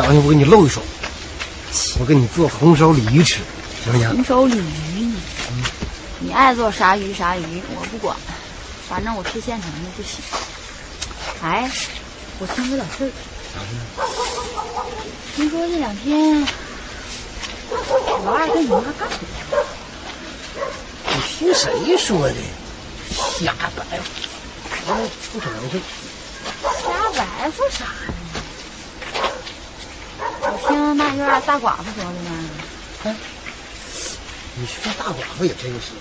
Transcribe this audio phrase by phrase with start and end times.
[0.00, 0.80] 早上我给你露一手，
[1.98, 3.40] 我给你做红烧鲤鱼吃，
[3.84, 4.08] 行不行？
[4.08, 5.14] 红烧鲤鱼呢？
[6.20, 8.16] 你爱做啥鱼啥鱼，我不管，
[8.88, 10.24] 反正我吃现成的就行。
[11.42, 11.70] 哎，
[12.38, 13.12] 我听说点事儿，
[15.36, 16.40] 听说这两天
[18.24, 19.66] 老二跟你妈干起来了。
[21.08, 22.34] 你听谁说的？
[23.12, 24.00] 瞎白话，
[24.88, 24.94] 那
[25.30, 25.78] 不可能是。
[26.62, 26.88] 瞎
[27.18, 28.14] 白说啥呢？
[30.90, 33.16] 我听那院大寡妇说的呢。
[34.56, 35.92] 你说大寡妇也真是，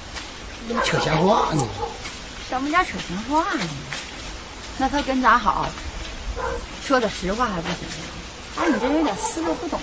[0.64, 1.64] 你怎么扯闲话呢？
[2.50, 3.64] 什么叫扯闲话呢？
[4.80, 5.70] 那他跟咱好，
[6.84, 7.96] 说点实话还不行吗？
[8.58, 9.80] 哎，你这有点思路不懂。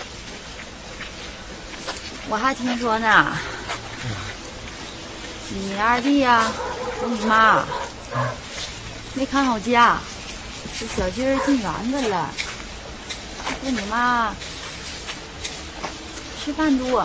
[2.29, 3.39] 我还听说呢，
[5.51, 6.51] 你二弟呀、
[7.01, 7.65] 和你妈
[9.15, 10.01] 没看好家，
[10.81, 12.29] 这小鸡儿进园子了。
[13.63, 14.35] 说你妈
[16.47, 17.05] 吃饭多，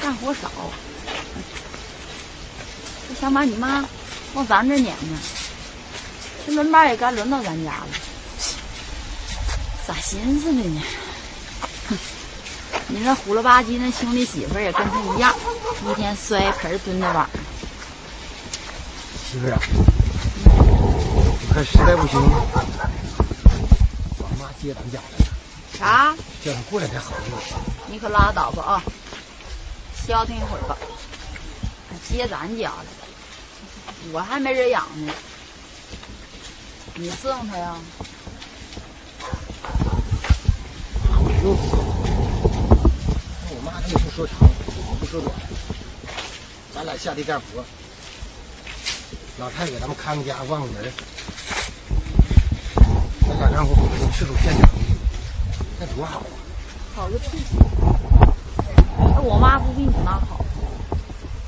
[0.00, 0.48] 干活少，
[3.08, 3.84] 就想把你妈
[4.34, 5.18] 往咱这撵呢。
[6.46, 7.88] 这轮班也该轮到咱家了，
[9.88, 10.80] 咋寻思的呢？
[11.88, 11.98] 哼，
[12.86, 15.34] 你那虎了吧唧那兄弟媳妇也跟他一样，
[15.90, 17.28] 一天摔盆蹲在碗。
[19.32, 19.58] 媳妇啊，
[20.54, 22.20] 我看实在不行，
[24.18, 25.23] 我妈接咱家来，
[25.78, 26.14] 啥？
[26.44, 27.38] 叫他过来才好呢。
[27.90, 28.82] 你可拉倒吧啊！
[30.06, 30.76] 消停一会儿吧。
[32.08, 32.86] 接咱家来了，
[34.12, 35.12] 我还没人养呢。
[36.96, 37.76] 你伺候他呀？
[41.16, 41.76] 我用不着。
[43.50, 45.34] 我妈她也不说长，也不说短，
[46.74, 47.64] 咱俩下地干活，
[49.38, 50.92] 老太太给咱们看个家，望个门儿，
[53.26, 53.74] 咱俩干活
[54.12, 54.83] 吃出现成的，
[55.86, 56.24] 那多好啊！
[56.94, 57.44] 好个屁！
[59.14, 60.42] 那我妈不比你妈好？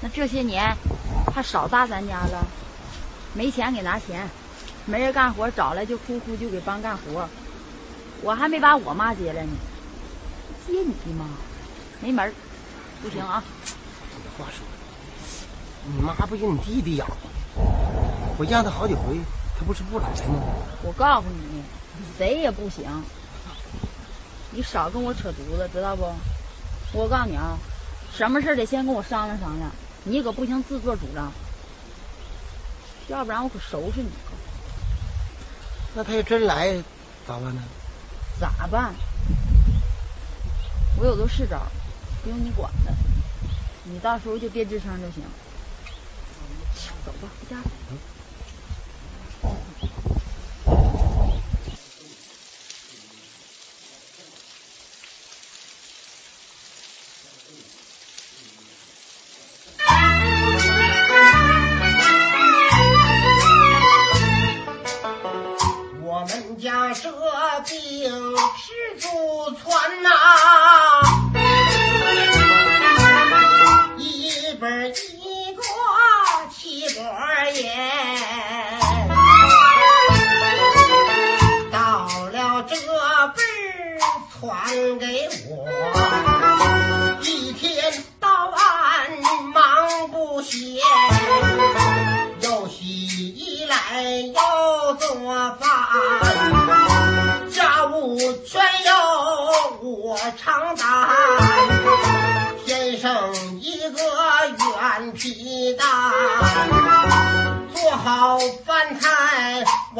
[0.02, 0.76] 那这些年，
[1.32, 2.44] 她少搭咱家了，
[3.32, 4.28] 没钱给拿钱，
[4.84, 7.26] 没人干活找来就哭哭就给帮干活。
[8.20, 9.52] 我还没把我妈接来呢，
[10.66, 11.24] 接你妈
[12.00, 12.32] 没门儿，
[13.02, 13.42] 不行啊！
[14.12, 17.16] 这话说的，你妈不有你弟弟养吗？
[18.36, 19.18] 我让他好几回，
[19.58, 20.42] 他不是不来吗？
[20.82, 21.62] 我告诉你，
[22.18, 22.84] 谁也不行。
[24.56, 26.10] 你少跟我扯犊子，知道不？
[26.94, 27.58] 我告诉你啊，
[28.10, 29.70] 什么事儿得先跟我商量商量，
[30.04, 31.30] 你可不行自作主张，
[33.08, 34.08] 要不然我可收拾你。
[35.94, 36.72] 那他要真来，
[37.28, 37.62] 咋办呢？
[38.40, 38.94] 咋办？
[40.98, 41.60] 我有个是招，
[42.24, 42.94] 不用你管的，
[43.84, 45.22] 你到时候就别吱声就行。
[47.04, 47.60] 走吧，回家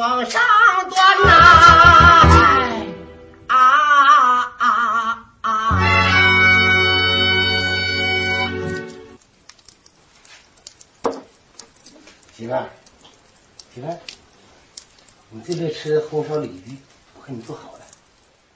[0.09, 0.41] 往上
[0.89, 1.31] 端呐、
[3.47, 3.55] 啊
[4.57, 5.83] 啊啊！
[12.33, 12.69] 媳妇儿，
[13.75, 13.99] 媳妇儿，
[15.29, 16.77] 你这边吃红烧鲤鱼，
[17.19, 17.81] 我给你做好了，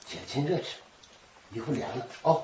[0.06, 0.76] 姐趁热吃，
[1.52, 2.42] 一会凉了哦。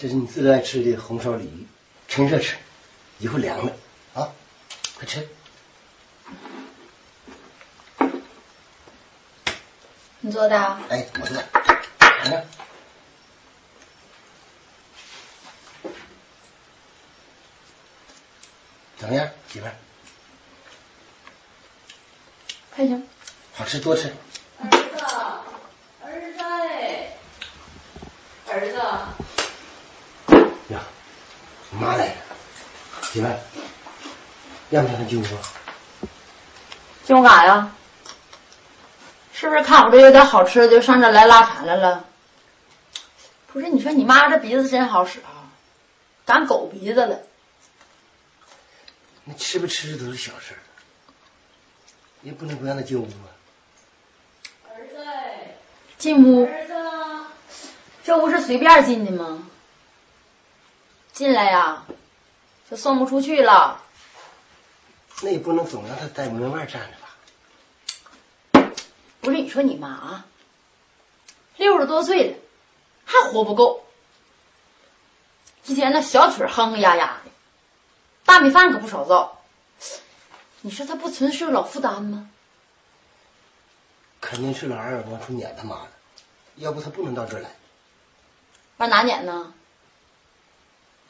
[0.00, 1.66] 这是你最爱吃的红烧鲤鱼，
[2.08, 2.56] 趁热吃，
[3.18, 3.76] 一会凉了
[4.14, 4.32] 啊，
[4.96, 5.28] 快吃。
[10.20, 10.56] 你做的？
[10.88, 11.46] 哎，我做的。
[11.98, 12.42] 尝尝。
[18.96, 19.74] 怎么样，媳妇儿？
[22.70, 23.06] 还行。
[23.52, 24.10] 好吃，多吃。
[24.62, 25.04] 儿子，
[26.02, 26.42] 儿子，
[28.50, 29.29] 儿子。
[31.72, 32.12] 呀，妈来了，
[33.02, 33.26] 媳妇，
[34.70, 35.24] 让不让他进屋？
[37.04, 37.72] 进屋干啥呀？
[39.32, 42.04] 是不是看我这有点好吃的，就上这来拉馋来了？
[43.52, 45.48] 不是，你说你妈这鼻子真好使啊，
[46.26, 47.20] 长狗鼻子了。
[49.24, 50.60] 那吃不吃都是小事儿，
[52.22, 53.28] 也不能不让他进屋啊。
[54.68, 54.96] 儿子，
[55.98, 56.44] 进屋。
[56.44, 56.74] 儿子，
[58.04, 59.49] 这屋是随便进的吗？
[61.20, 61.84] 进来呀，
[62.70, 63.78] 就送不出去了。
[65.20, 68.70] 那也不能总让他在门外站着吧？
[69.20, 70.24] 不是你说你妈啊，
[71.58, 72.38] 六十多岁了，
[73.04, 73.84] 还活不够，
[75.66, 77.30] 一天那小腿哼哼呀呀的，
[78.24, 79.42] 大米饭可不少造。
[80.62, 82.30] 你说他不纯是个老负担吗？
[84.22, 85.90] 肯定是老二往出撵他妈的，
[86.56, 87.50] 要不他不能到这儿来。
[88.78, 89.52] 往哪撵呢？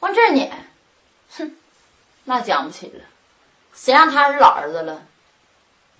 [0.01, 0.51] 往这儿撵，
[1.37, 1.55] 哼，
[2.25, 3.03] 那讲不起了。
[3.73, 5.01] 谁让他是老儿子了，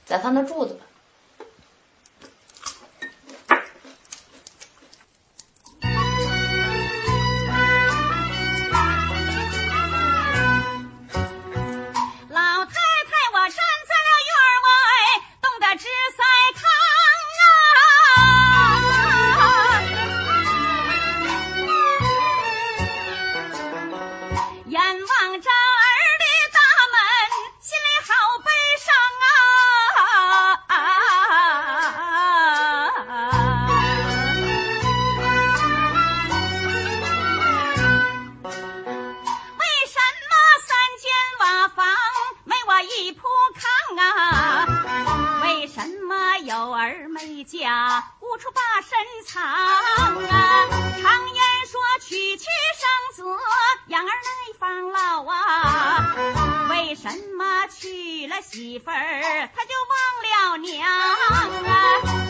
[0.05, 0.86] 在他那住着吧。
[57.01, 62.21] 什么娶了媳妇儿他就忘了娘啊？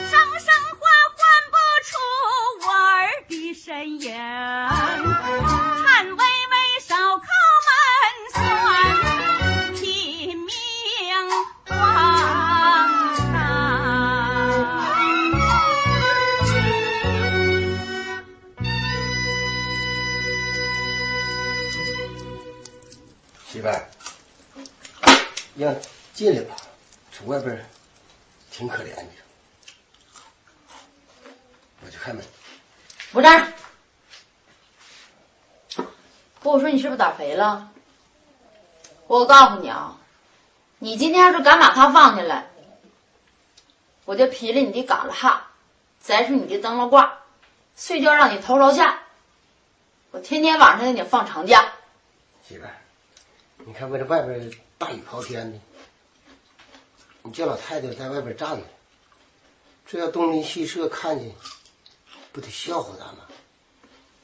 [25.62, 25.76] 让
[26.14, 26.56] 进来吧，
[27.12, 27.64] 从外边
[28.50, 29.08] 挺可怜的。
[31.84, 32.24] 我去开门。
[33.12, 33.54] 不站。
[36.40, 37.72] 不，我说你是不是胆肥了？
[39.08, 39.98] 我告诉你啊，
[40.80, 42.50] 你今天要是敢把他放进来，
[44.06, 45.52] 我就劈了你的嘎啦哈，
[46.02, 47.20] 摘出你的灯笼挂，
[47.76, 49.04] 睡觉让你头朝下，
[50.12, 51.74] 我天天晚上让你放长假。
[52.48, 52.66] 媳妇，
[53.58, 55.60] 你看我这外边大雨滔天的，
[57.22, 58.66] 你叫老太太在外边站着，
[59.86, 61.32] 这要东邻西舍看见，
[62.32, 63.28] 不得笑话咱吗？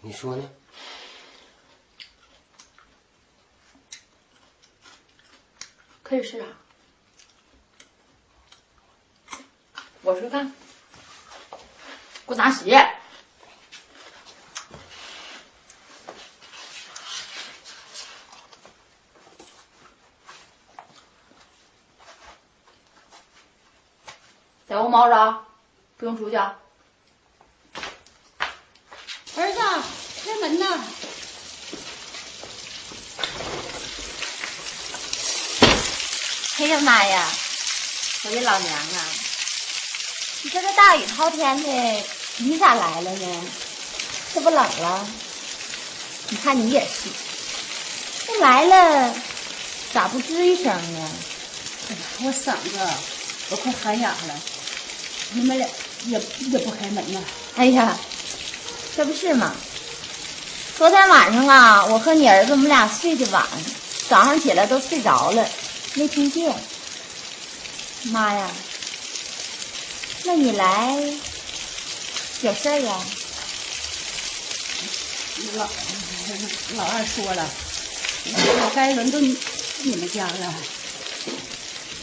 [0.01, 0.49] 你说呢？
[6.01, 6.47] 可以是啊，
[10.01, 10.51] 我说看，
[12.25, 12.75] 给我拿鞋。
[24.69, 25.43] 在屋猫着啊，
[25.95, 26.55] 不用出去啊。
[29.38, 29.59] 儿子，
[30.25, 30.79] 开门呐！
[36.59, 37.25] 哎呀妈呀！
[38.24, 39.05] 我的老娘啊！
[40.41, 42.03] 你说这大雨滔天的，
[42.38, 43.47] 你咋来了呢？
[44.33, 45.07] 这不冷了？
[46.29, 47.09] 你看你也是，
[48.25, 49.15] 这来了
[49.93, 51.09] 咋不吱一声呢？
[52.24, 52.77] 我嗓子
[53.50, 54.41] 我快喊哑了，
[55.34, 55.67] 你们俩
[56.07, 57.19] 也也不开门呐？
[57.55, 57.98] 哎呀，
[58.96, 59.53] 这不是吗？
[60.77, 63.43] 昨天晚上啊，我和你儿子我们俩睡得晚，
[64.10, 65.48] 早上起来都睡着了，
[65.96, 66.53] 没听见。
[68.03, 68.48] 妈呀！
[70.24, 70.96] 那你来
[72.41, 73.05] 有事儿啊？
[75.55, 75.69] 老
[76.75, 77.50] 老二说了，
[78.25, 79.36] 我该轮到你
[79.84, 80.53] 你们家了。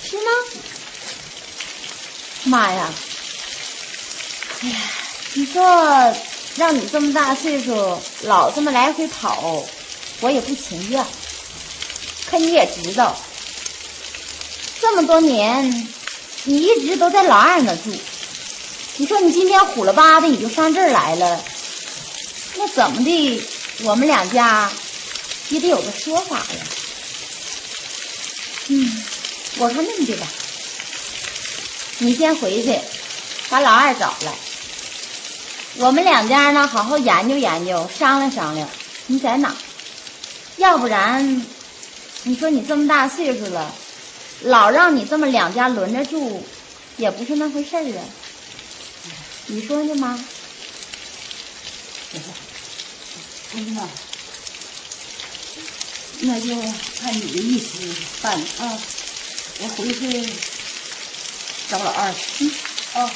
[0.03, 0.23] 是吗？
[2.45, 2.93] 妈呀！
[4.65, 4.77] 哎呀，
[5.35, 5.63] 你说
[6.57, 9.63] 让你这么大岁数老这么来回跑，
[10.21, 11.05] 我也不情愿。
[12.31, 13.15] 可你也知道，
[14.81, 15.87] 这么多年，
[16.45, 17.95] 你一直都在老二那住。
[18.97, 21.45] 你说你今天虎了吧的你就上这儿来了，
[22.57, 23.43] 那怎么的？
[23.81, 24.73] 我们两家
[25.51, 26.67] 也得有个说法呀。
[28.69, 29.05] 嗯，
[29.59, 30.27] 我看那么的吧，
[31.99, 32.81] 你先回去
[33.51, 34.33] 把老二找来，
[35.77, 38.69] 我们两家呢好好研究研究，商量商量，
[39.07, 39.55] 你在哪？
[40.57, 41.45] 要不然，
[42.23, 43.75] 你说你这么大岁数了，
[44.43, 46.47] 老让你这么两家轮着住，
[46.97, 48.05] 也不是那回事儿啊。
[49.47, 50.19] 你说呢，妈？
[56.21, 56.55] 那就
[57.01, 57.79] 看你的意思
[58.23, 58.79] 办啊。
[59.61, 60.33] 我回去
[61.69, 62.51] 找老二去。
[62.95, 63.11] 哦，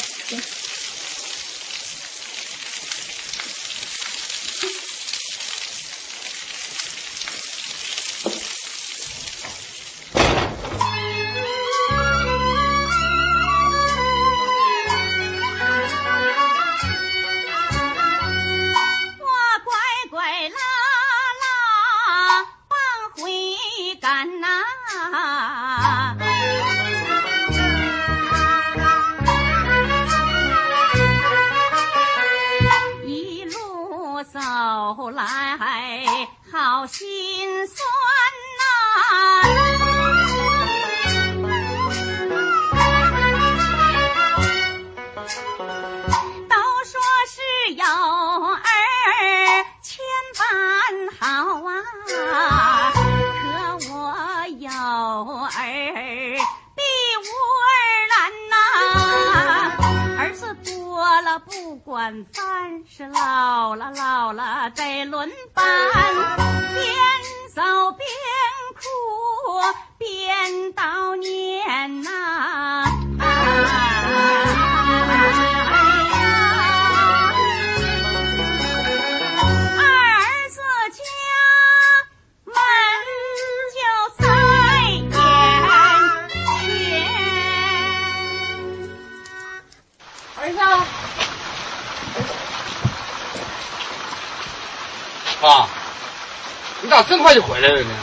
[97.89, 97.95] 呢？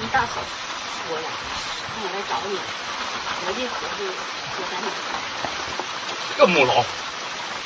[0.00, 0.40] 你大嫂
[1.08, 1.22] 说了，
[1.94, 2.56] 让我来找你，
[3.44, 4.04] 合计合计
[4.56, 4.86] 我在哪？
[6.38, 6.84] 这母老，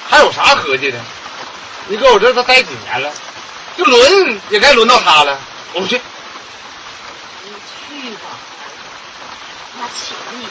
[0.09, 0.99] 还有啥合计的？
[1.89, 3.13] 你搁我这儿都待几年了，
[3.77, 5.39] 就轮也该轮到他了。
[5.75, 6.01] 我不去，
[7.45, 8.21] 你去吧，
[9.79, 10.47] 妈请你。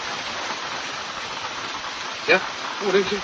[2.27, 2.39] 行，
[2.85, 3.19] 我这去。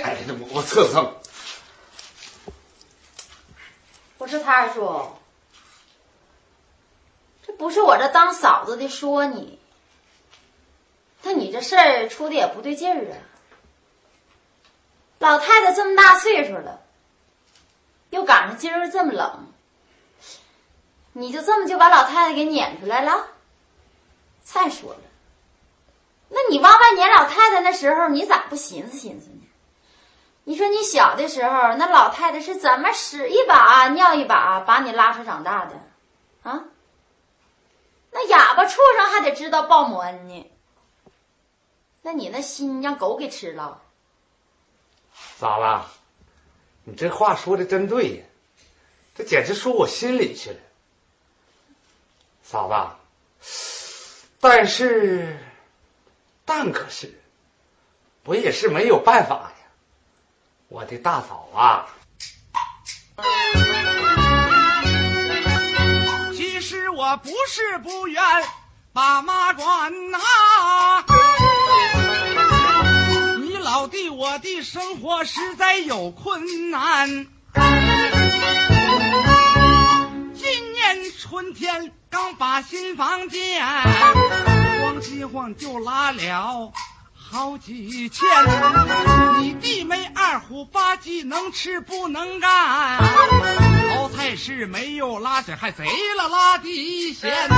[0.00, 1.14] 哎呀，我我侧蹭。
[4.18, 5.10] 不是他二叔，
[7.44, 9.58] 这不是我这当嫂子的说你，
[11.22, 13.18] 但你这事儿出的也不对劲儿啊。
[15.18, 16.80] 老太太这么大岁数了，
[18.10, 19.48] 又赶上今儿这么冷，
[21.12, 23.26] 你就这么就把老太太给撵出来了？
[24.44, 25.00] 再说了，
[26.28, 29.31] 那你往外撵老太太那时候，你咋不寻思寻思？
[30.44, 35.80] 你说你小的时候，那老太太是怎么屎一把尿一把把你拉扯长大的，
[36.42, 36.64] 啊？
[38.10, 40.50] 那哑巴畜生还得知道报母恩呢。
[42.02, 43.80] 那你那心让狗给吃了，
[45.38, 45.88] 嫂子，
[46.82, 48.24] 你这话说的真对呀，
[49.14, 50.56] 这简直说我心里去了。
[52.42, 55.38] 嫂子，但是，
[56.44, 57.16] 但可是，
[58.24, 59.51] 我也是没有办法。
[60.72, 61.84] 我的大嫂啊，
[66.34, 68.22] 其实我不是不愿
[68.94, 70.18] 把妈管呐、
[73.42, 77.26] 你老弟我的生活实在有困难。
[80.34, 83.62] 今年春天刚把新房建，
[84.80, 86.72] 晃几晃就拉了。
[87.32, 88.28] 好几千，
[89.40, 92.98] 你弟妹二虎八鸡，能吃不能干。
[92.98, 95.82] 熬菜是没有拉屎，还贼
[96.18, 97.48] 了拉地咸。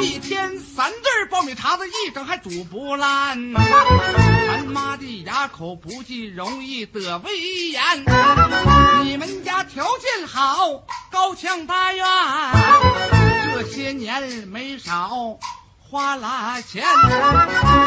[0.00, 3.52] 一天三顿爆米碴子，一整还煮不烂。
[3.52, 7.82] 咱妈的牙口不济，容易得胃炎。
[9.04, 12.06] 你们家条件好，高墙大院，
[13.54, 15.38] 这些年没少。
[15.90, 16.84] 花了钱，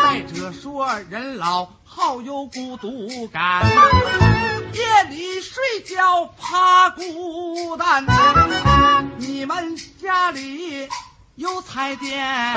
[0.03, 3.63] 再者说人老好有孤独感，
[4.73, 8.03] 夜里睡觉怕孤单。
[9.17, 10.89] 你们家里
[11.35, 12.55] 有彩电，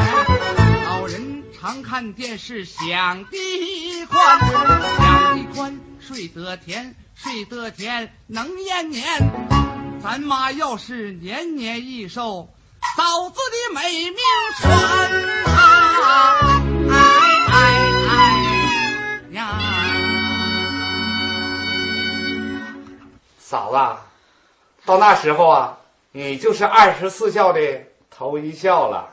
[0.87, 9.04] 老人常看电视想的宽，想的宽睡得甜，睡得甜能延年。
[10.02, 12.48] 咱妈要是年年益寿，
[12.97, 14.18] 嫂子的美名
[14.61, 14.64] 传
[15.44, 16.62] 啊！
[16.90, 16.94] 哎
[17.51, 17.53] 哎
[18.11, 18.12] 哎
[19.33, 19.40] 呀！
[23.38, 23.77] 嫂子，
[24.85, 25.79] 到那时候啊，
[26.12, 29.12] 你就是二十四孝的头一孝了。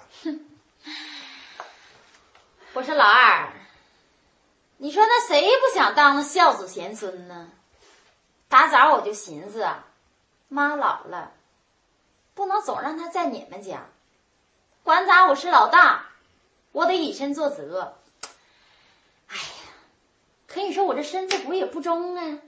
[2.73, 3.49] 我说老二，
[4.77, 7.49] 你说那谁不想当那孝子贤孙呢？
[8.47, 9.85] 打早我就寻思啊，
[10.49, 11.31] 妈老了，
[12.41, 13.85] 不能总让他在你们家。
[14.81, 16.07] 管咋我是老大，
[16.71, 17.95] 我得以身作则。
[19.27, 19.43] 哎呀，
[20.47, 22.39] 可你说我这身子骨也不中啊。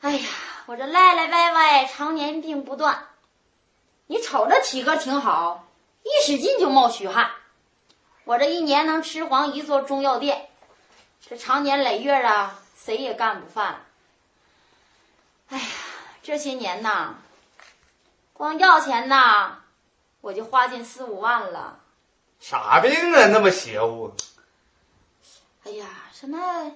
[0.00, 0.26] 哎呀，
[0.64, 3.08] 我这赖赖歪歪，常年病不断。
[4.06, 5.66] 你瞅着体格挺好，
[6.02, 7.30] 一使劲就冒虚汗。
[8.24, 10.48] 我这一年能吃黄一座中药店，
[11.28, 13.84] 这长年累月啊，谁也干不饭。
[15.50, 15.66] 哎呀，
[16.22, 17.16] 这些年呐，
[18.34, 19.60] 光药钱呐，
[20.20, 21.78] 我就花进四五万了。
[22.40, 24.12] 啥病啊，那么邪乎？
[25.64, 26.72] 哎呀，什么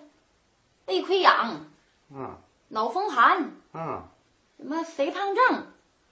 [0.87, 1.67] 胃溃疡、
[2.11, 4.03] 嗯脑风寒，嗯，
[4.57, 5.67] 什么肥胖症、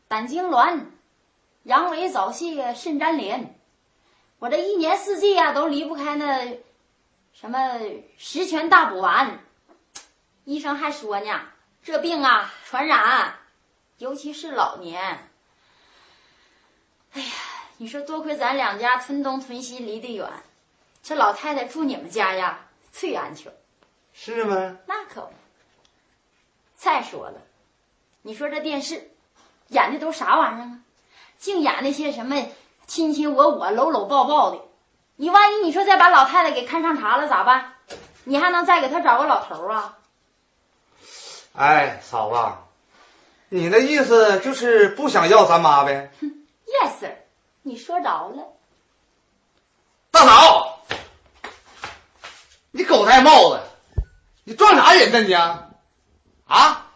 [0.08, 0.80] 胆痉挛、
[1.62, 3.58] 阳痿早泄、肾粘连，
[4.40, 6.58] 我这一年四季呀、都离不开那
[7.32, 7.80] 什么
[8.18, 9.38] 十全大补丸。
[10.44, 11.40] 医生还说呢，
[11.82, 13.36] 这病啊传染，
[13.98, 15.30] 尤其是老年。
[17.16, 17.28] 哎呀，
[17.78, 20.28] 你说多亏咱两家村东屯西离得远，
[21.02, 22.58] 这老太太住你们家呀
[22.92, 23.50] 最安全。
[24.12, 24.76] 是吗？
[24.86, 25.32] 那可不。
[26.76, 27.40] 再说了，
[28.20, 29.10] 你说这电视
[29.68, 30.80] 演的都啥玩意儿啊？
[31.38, 32.46] 净演那些什么
[32.86, 34.60] 亲亲我我、搂搂抱抱的。
[35.16, 37.76] 你万一你说再把老太太给看上茬了咋办？
[38.24, 39.96] 你还能再给她找个老头啊？
[41.54, 42.58] 哎，嫂子，
[43.48, 46.12] 你那意思就是不想要咱妈呗？
[46.82, 47.16] Yes
[47.62, 48.44] 你说着了。
[50.10, 50.80] 大嫂，
[52.70, 53.60] 你狗戴帽子，
[54.44, 55.68] 你撞啥人呢你啊？
[56.46, 56.86] 啊，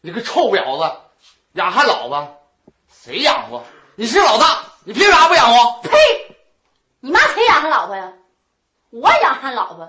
[0.00, 1.00] 你个臭婊子，
[1.52, 2.28] 养汉老子，
[2.90, 3.64] 谁养活？
[3.96, 5.80] 你是老大，你凭啥不养活？
[5.82, 6.36] 呸！
[7.00, 8.12] 你妈谁养他老婆呀？
[8.90, 9.86] 我养他老婆，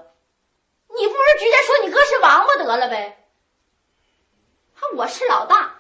[0.87, 3.25] 你不如直接说你哥是王八得了呗。
[4.73, 5.75] 还我是老大，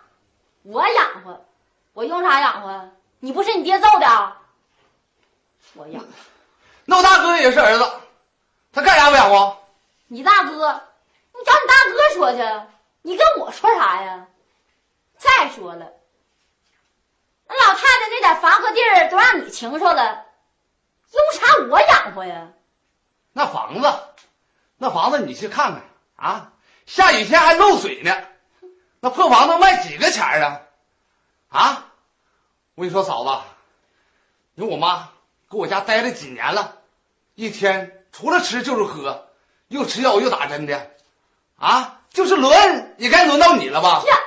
[0.63, 1.45] 我养活，
[1.93, 2.91] 我用啥养活呀？
[3.23, 4.41] 你不是你爹揍的啊？
[5.75, 6.09] 我养的
[6.83, 7.89] 那我大哥也是儿子，
[8.73, 9.63] 他干啥不养活？
[10.07, 10.51] 你大哥，
[11.31, 12.67] 你找你大哥说去，
[13.01, 14.27] 你跟我说啥呀？
[15.15, 15.93] 再说了，
[17.47, 20.25] 那老太太那点房和地儿都让你清楚了，
[21.13, 22.49] 用啥我养活呀？
[23.31, 24.03] 那房子，
[24.75, 25.83] 那房子你去看看
[26.17, 26.51] 啊，
[26.85, 28.13] 下雨天还漏水呢，
[28.99, 30.61] 那破房子卖几个钱儿啊？
[31.47, 31.92] 啊，
[32.75, 33.41] 我跟你说，嫂子，
[34.55, 35.09] 你说我妈
[35.47, 36.79] 搁我家待了几年了，
[37.35, 39.27] 一天除了吃就是喝，
[39.67, 40.91] 又吃药又打针的，
[41.57, 44.03] 啊，就是轮也该轮到你了吧？
[44.07, 44.17] 呀，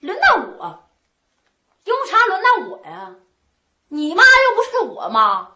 [0.00, 0.84] 轮到我，
[1.84, 3.14] 用啥轮到我呀？
[3.88, 5.48] 你妈又不是我妈。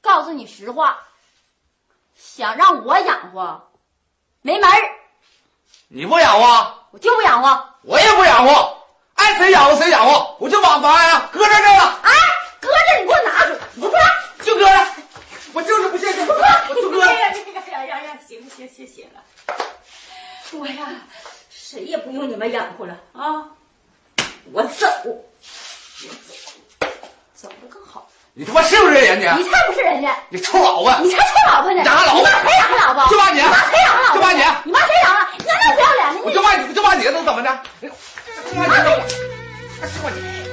[0.00, 0.98] 告诉你实话，
[2.16, 3.70] 想让我养活，
[4.40, 4.76] 没门儿，
[5.86, 7.68] 你不养活，我就不养活。
[7.82, 8.81] 我也不养活，
[9.32, 12.12] 爱谁养活谁养活，我就把房呀搁这儿这了，哎，
[12.60, 14.44] 搁这你给我拿出来，你给我拿。
[14.44, 15.02] 就搁这，
[15.54, 17.00] 我就是不信，我就搁。
[17.02, 18.18] 哎呀呀呀呀！
[18.28, 19.22] 行行行行了，
[20.52, 20.86] 我呀，
[21.48, 23.48] 谁也不用你们养活了啊！
[24.52, 24.86] 我走，
[27.34, 28.06] 走的更好。
[28.34, 29.34] 你他妈是不是人家？
[29.36, 30.90] 你才不是人家，你臭老婆！
[31.02, 31.82] 你才臭老婆呢！
[31.84, 33.06] 养老婆你妈谁养的老婆？
[33.10, 34.14] 就骂你你妈谁养他老婆？
[34.14, 35.28] 就骂你你妈谁养了？
[35.38, 37.60] 你那么不要脸我就骂你，我就骂你，能怎么的？
[37.82, 37.88] 就
[38.54, 38.70] 骂你，
[39.82, 40.51] 就骂你。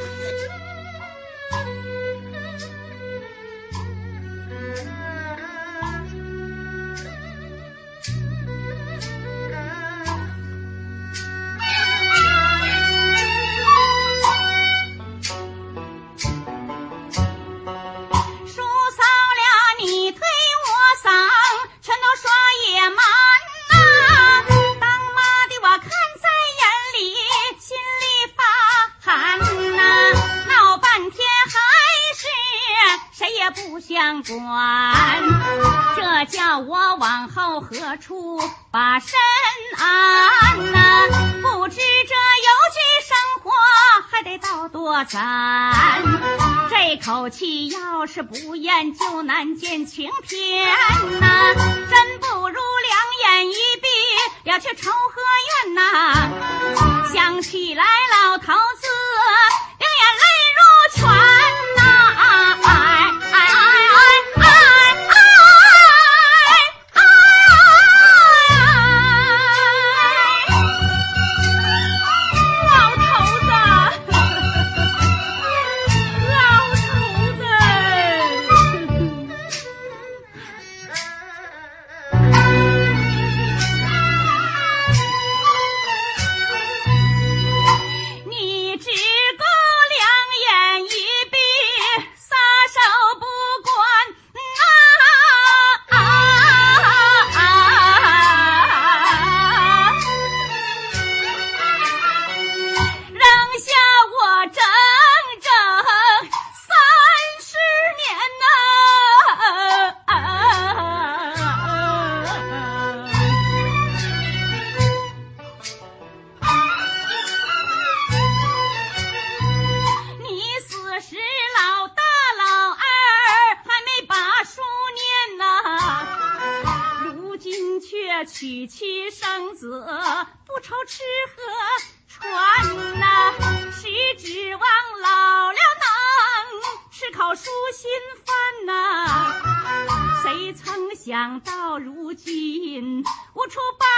[143.50, 143.89] 出八。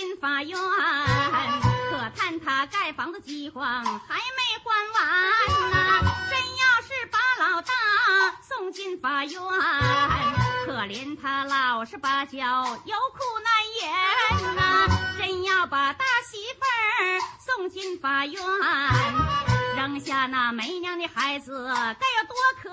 [0.00, 0.56] 进法院，
[1.90, 5.76] 可叹他盖房子饥荒还没还完呐、
[6.30, 7.70] 真要是把老大
[8.40, 9.38] 送进法院，
[10.64, 18.42] 可怜他老实巴交有苦难言呐、真要把大媳妇儿送进法院。
[19.76, 21.68] 扔下那没娘的孩子，
[22.00, 22.70] 该有多可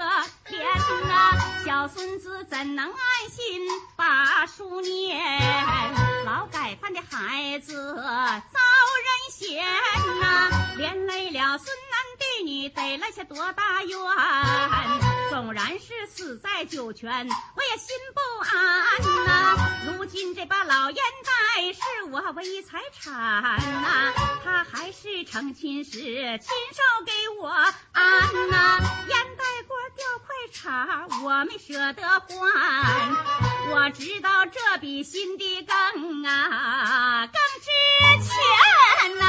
[0.50, 0.64] 怜
[1.10, 1.36] 呐、
[1.66, 6.07] 小孙子怎能安心把书念？
[6.28, 8.60] 劳改犯的孩子遭
[9.06, 9.64] 人嫌
[10.20, 15.17] 呐、连累了孙男弟女，得了些多大冤？
[15.30, 19.26] 纵然是死在九泉，我也心不安。
[19.26, 21.80] 呐、如今这把老烟袋是
[22.12, 22.28] 我。
[22.38, 24.14] 唯一财产呐、
[24.44, 27.48] 他还是成亲时亲手给我。
[27.50, 32.30] 安呐、烟袋锅掉块茬，我没舍得换。
[33.70, 37.70] 我知道这比新的更啊更值
[38.24, 39.24] 钱呐、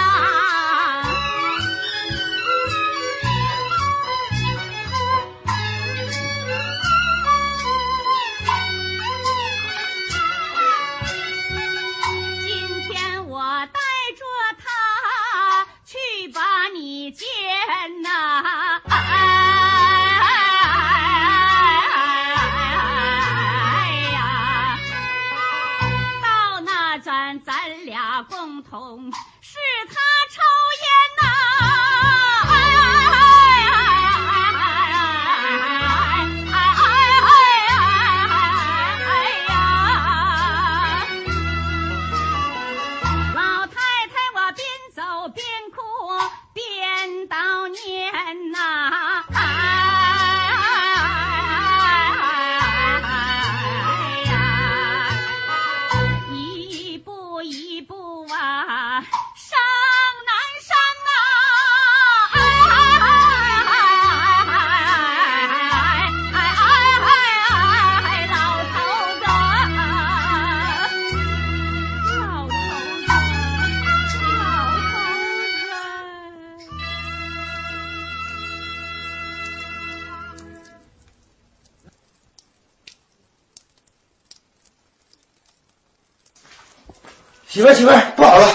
[87.69, 88.47] 媳妇儿媳妇儿，不好了，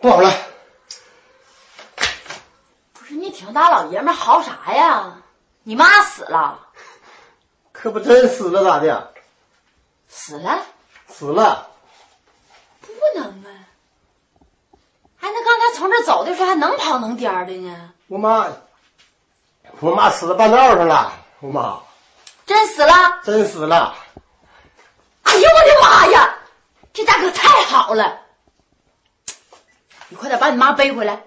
[0.00, 0.32] 不好了！
[2.94, 5.16] 不是你挺大老爷们嚎啥呀？
[5.62, 6.58] 你妈死了，
[7.72, 9.12] 可不真死了咋的？
[10.08, 10.60] 死了
[11.08, 11.68] 死了！
[12.80, 13.48] 不能啊！
[15.20, 18.46] 哎，那刚才从这走的时候还能跑能颠的呢，我妈，
[19.80, 21.12] 我妈死在半道上了。
[21.40, 21.80] 我妈
[22.46, 22.92] 真死了！
[23.22, 23.94] 真死了！
[25.22, 26.34] 哎呦我的妈呀！
[26.92, 28.22] 这大哥太好了！
[30.08, 31.22] 你快点把你妈背回来，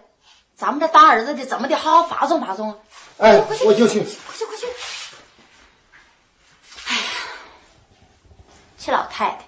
[0.55, 2.77] 咱们这当儿子的怎么得，好好发送发送啊！
[3.19, 3.99] 哎，我就去。
[4.01, 4.65] 快去快去！
[6.87, 7.01] 哎呀，
[8.79, 9.45] 这老太太，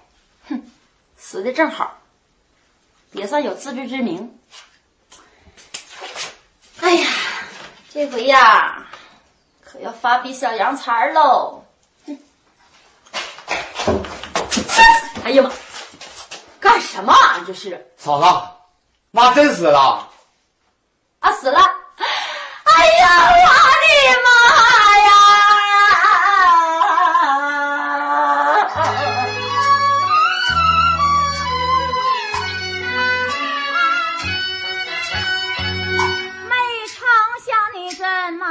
[0.49, 0.71] 哼，
[1.17, 1.97] 死的正好，
[3.11, 4.39] 也算有自知之明。
[6.81, 7.09] 哎呀，
[7.91, 8.85] 这回呀，
[9.63, 11.65] 可要发笔小洋财喽！
[12.05, 12.19] 哼
[15.23, 15.51] 哎呀妈，
[16.59, 17.43] 干什么啊？
[17.47, 18.25] 这是嫂子，
[19.15, 20.09] 妈真死了。
[21.19, 21.59] 啊，死了！
[21.59, 23.85] 哎呀，我的
[24.25, 24.27] 妈
[25.05, 25.11] 呀！
[36.49, 36.51] 没
[36.87, 37.05] 成
[37.45, 38.41] 想你这么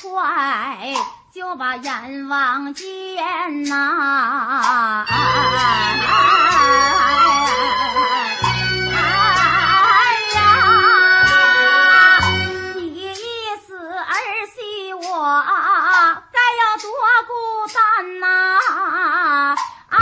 [0.00, 0.94] 快
[1.34, 2.86] 就把阎王见
[3.64, 5.04] 呐、
[17.96, 18.26] 孤单呐、
[19.88, 19.94] 哎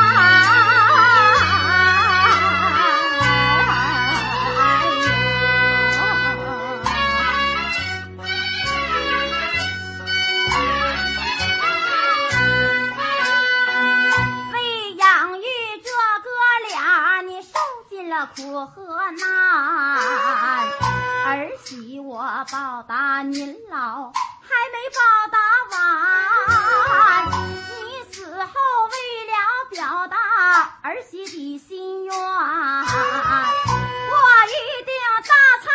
[13.21, 13.23] 呦
[14.53, 14.55] 为
[14.95, 15.45] 养育
[15.85, 15.89] 这
[16.25, 16.29] 哥
[16.69, 17.49] 俩，你受
[17.89, 19.23] 尽了苦和难。
[21.27, 24.11] 儿媳我报答您老，
[24.43, 24.99] 还没报
[25.31, 25.39] 答
[25.71, 27.34] 完。
[28.47, 28.53] 后
[28.91, 28.95] 为
[29.27, 29.33] 了
[29.71, 30.17] 表达
[30.83, 32.21] 儿媳的心愿，我
[34.47, 35.67] 一定大操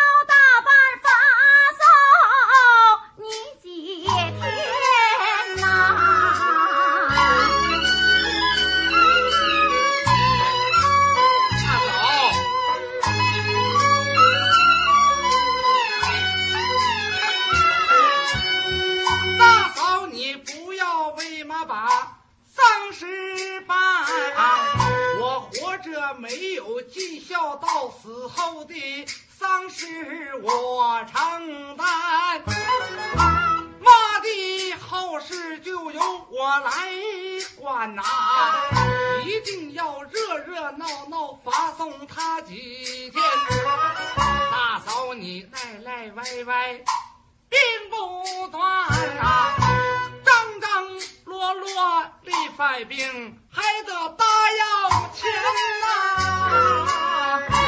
[29.37, 29.85] 丧事
[30.41, 31.85] 我承担。
[33.79, 36.71] 妈的后事就由我来
[37.57, 38.03] 管呐、
[39.25, 43.23] 一定要热热闹闹发送他几天。
[44.51, 46.81] 大嫂，你赖赖歪歪
[47.49, 48.61] 并不断
[49.19, 49.55] 啊，
[50.25, 55.31] 张张罗罗立犯病，还得搭药钱
[55.81, 57.58] 呐、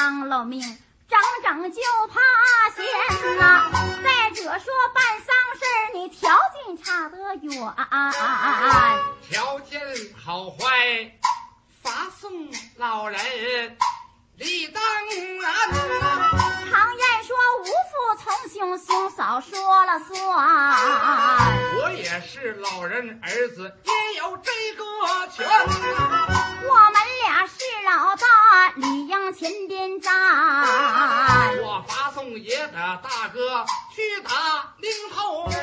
[0.00, 0.62] 当了命，
[1.10, 2.20] 整整就怕
[2.74, 3.70] 闲呐、
[4.02, 5.60] 再者说办丧事
[5.92, 7.52] 你条件差得远，
[9.28, 9.78] 条件
[10.16, 11.12] 好坏，
[11.82, 13.20] 发送老人。
[14.40, 15.44] 理当然呐、
[16.70, 20.16] 常言说无父从兄，兄嫂说了算。
[21.76, 24.82] 我也是老人儿子，也有这个
[25.28, 27.52] 权、我们俩是
[27.84, 30.10] 老大，理应前边站。
[31.58, 34.30] 我发送爷的大哥去打
[34.78, 35.54] 领头官。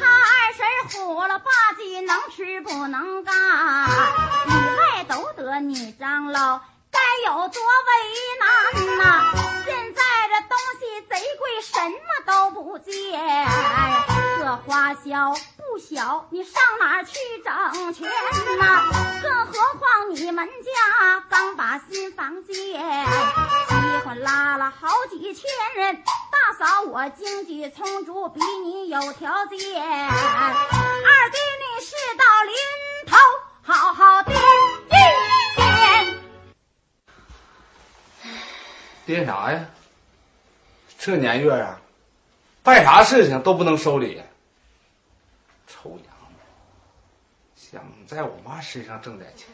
[0.00, 1.44] 他二婶虎了吧
[1.78, 3.32] 唧，能吃不能干，
[4.46, 6.60] 里外都得你张罗，
[6.94, 7.90] 该有多为
[8.38, 9.02] 难呐、
[9.66, 13.20] 现在这东西贼贵，什么都不见，
[14.38, 18.08] 这花销不小，你上哪儿去整钱
[18.58, 18.84] 呐、
[19.22, 25.96] 更何况你们家刚把新房建，喜欢拉了好几千人，
[26.30, 29.58] 大嫂我经济充足，比你有条件。
[29.82, 32.54] 二弟你事到临
[33.06, 33.16] 头，
[33.62, 34.32] 好好的
[39.06, 39.64] 爹啥呀？
[40.98, 41.78] 这年月啊，
[42.62, 44.22] 办啥事情都不能收礼。
[45.66, 46.38] 臭娘们，
[47.54, 49.48] 想在我妈身上挣点钱，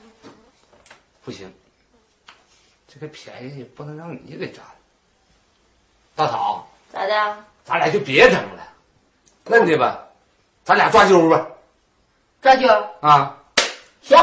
[1.25, 1.53] 不行，
[2.87, 4.75] 这个便宜不能让你给占了。
[6.15, 7.45] 大嫂，咋的？
[7.65, 8.73] 咱俩就别争了，
[9.45, 10.07] 那的吧，
[10.63, 11.49] 咱俩抓阄吧。
[12.41, 12.89] 抓阄？
[13.01, 13.37] 啊，
[14.03, 14.17] 行，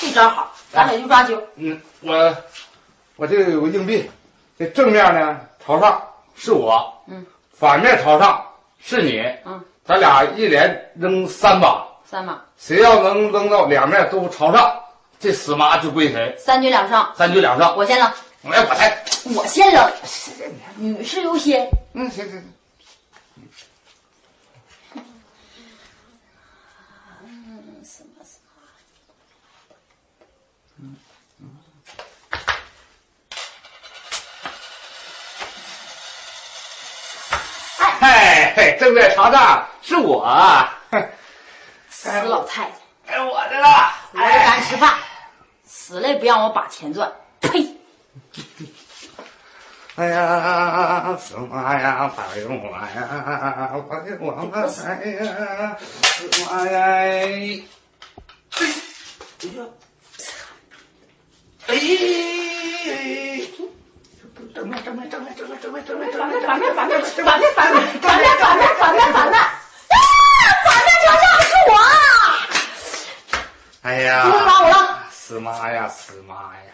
[0.00, 1.44] 这招好，咱俩就抓阄。
[1.56, 2.36] 嗯，我
[3.16, 4.10] 我这个有个硬币，
[4.58, 6.02] 这正面呢朝上
[6.34, 8.44] 是我，嗯，反面朝上
[8.80, 14.80] 是你，嗯，咱俩一连扔三把，三把，谁要能扔到两面都朝上，
[15.20, 17.06] 这死妈就归谁，三局两胜。
[17.14, 17.76] 三局两胜。
[17.76, 18.10] 我先扔，
[18.50, 19.04] 来，我来。
[19.36, 19.88] 我先扔，
[20.76, 21.70] 女士优先。
[21.92, 22.54] 嗯，行行行。
[27.24, 28.40] 嗯，什么什
[30.80, 30.88] 么？
[38.78, 40.24] 正在查账是我，
[40.90, 41.08] 哼
[41.88, 42.70] 死老太太，
[43.06, 43.92] 该我的了。
[44.12, 44.94] 活着干吃饭，
[45.64, 47.12] 死了也不让我把钱赚。
[47.40, 47.76] 呸！
[49.96, 54.62] 哎呀，死妈呀，保佑我呀，保佑我嘛！
[54.86, 56.78] 哎呀，死妈呀！
[61.66, 61.74] 哎，
[64.88, 69.44] 正面正面正面正面正面正面反面反面反面反面反面反面反面反面反面啊！
[70.64, 71.72] 反面朝上是我，
[73.82, 74.74] 哎呀，不能把我扔。
[75.10, 76.72] 死妈呀，死妈呀！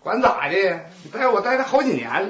[0.00, 0.54] 管咋的？
[1.02, 2.28] 你带我待了好几年了，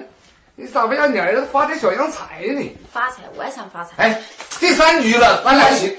[0.55, 2.79] 你咋不让你儿子发点小洋财呢？
[2.93, 3.95] 发财，我也想发财。
[3.97, 4.23] 哎，
[4.61, 5.99] 第三局了，咱俩一起，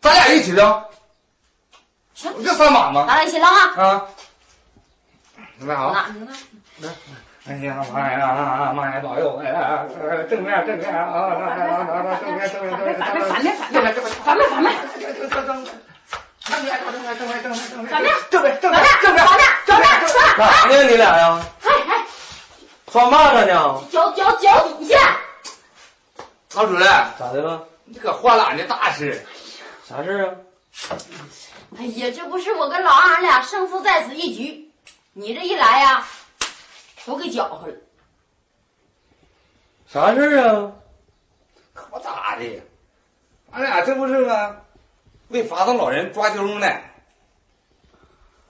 [0.00, 0.84] 咱俩一起扔，
[2.14, 3.04] 行，不就三把吗？
[3.06, 3.74] 咱俩一起扔啊！
[3.76, 4.08] 啊，
[5.58, 5.92] 准备好。
[5.92, 6.32] 哪呢？
[7.48, 9.84] 哎呀妈呀，妈呀，保佑我呀！
[10.28, 11.32] 正面正面啊，
[12.20, 15.46] 正面正面正面反面反面反面反面反面正面正面
[16.44, 16.76] 正面
[17.08, 20.36] 正面正面正面正面正面反面正面正面反面正面正面反面正面正面。
[20.36, 21.40] 干啥呢你俩呀？
[21.64, 22.04] 哎哎，
[22.92, 23.82] 穿嘛着呢？
[23.90, 25.16] 脚脚脚底下，
[26.54, 26.86] 老主任，
[27.18, 27.66] 咋的了？
[27.86, 29.24] 你可换了俺的大事。
[29.88, 30.92] 啥事啊？
[31.78, 34.70] 哎呀，这不是我跟老二俺俩胜负在此一局，
[35.14, 36.06] 你这一来呀，
[37.08, 37.74] 都给搅和了。
[39.86, 40.72] 啥事啊？
[41.72, 42.62] 可不咋的？
[43.50, 44.56] 俺俩这不是吗？
[45.28, 46.66] 为法当老人抓阄呢。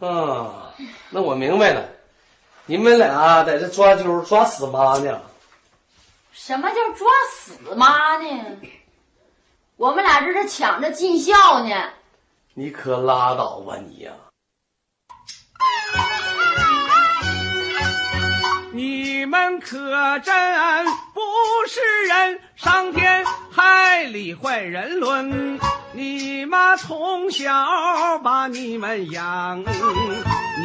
[0.00, 0.74] 啊，
[1.10, 1.88] 那我明白了，
[2.66, 5.22] 你们俩在这抓阄抓死妈呢？
[6.32, 8.60] 什么叫抓死妈呢？
[9.76, 11.92] 我们俩这是抢着尽孝呢。
[12.54, 14.12] 你可拉倒吧你呀、
[18.78, 20.32] 你们可真
[21.12, 21.20] 不
[21.66, 25.58] 是人，上天害理坏人伦。
[25.90, 27.52] 你妈从小
[28.22, 29.64] 把你们养，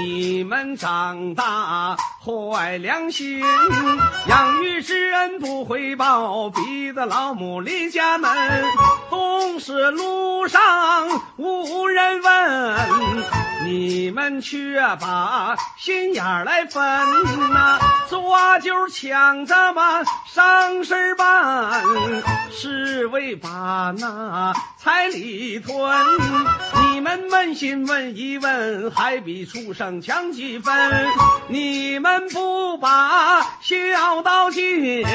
[0.06, 3.40] 你们长大坏良心，
[4.28, 8.30] 养育之恩不回报，逼得老母离家门。
[9.10, 10.60] 东市路上
[11.38, 13.24] 无人问，
[13.66, 16.84] 你们却把心眼来分
[17.54, 17.80] 呐、
[18.10, 21.82] 抓阄抢着吧上身办，
[22.52, 25.74] 是为把那彩礼吞。
[26.92, 30.74] 你们扪心问一问，还比畜生强几分？
[31.48, 35.06] 你们不把孝道尽，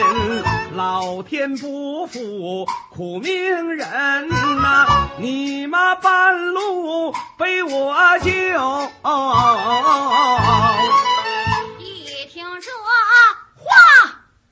[0.74, 4.86] 老天不负苦命人呐、
[5.18, 8.30] 你妈半路被我救。
[11.78, 13.70] 一听这话，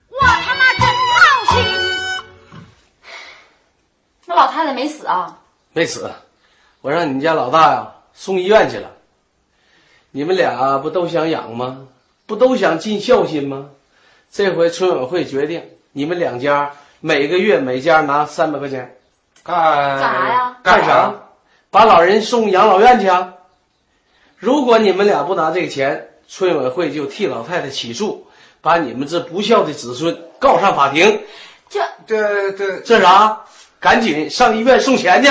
[0.09, 1.19] 我他妈真闹
[1.53, 1.55] 心。
[4.27, 5.39] 那老太太没死啊？
[5.73, 6.11] 没死，
[6.81, 8.91] 我让你们家老大呀送医院去了。
[10.17, 11.89] 你们俩不都想养吗？
[12.25, 13.67] 不都想尽孝心吗？
[14.33, 15.63] 这回村委会决定，
[15.93, 18.97] 你们两家每个月每家拿三百块钱，
[19.45, 20.57] 干干啥呀？
[20.63, 21.15] 干啥？
[21.71, 23.35] 把老人送养老院去啊！
[24.39, 28.27] 如果你们俩不拿这个钱，村委会就替老太太起诉，
[28.63, 31.21] 把你们这不孝的子孙告上法庭。
[31.69, 33.43] 这这这这啥？
[33.81, 35.31] 赶紧上医院送钱去！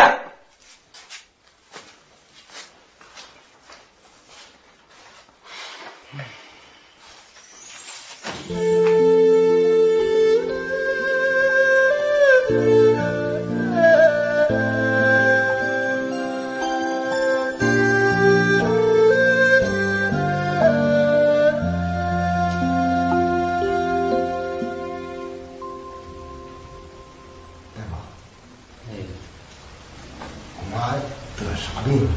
[31.85, 32.11] 病啊？